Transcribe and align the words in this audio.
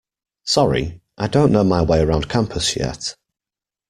Sorry, 0.45 0.99
I 1.19 1.27
don't 1.27 1.51
know 1.51 1.63
my 1.63 1.83
way 1.83 1.99
around 1.99 2.27
campus 2.27 2.75
yet. 2.75 3.15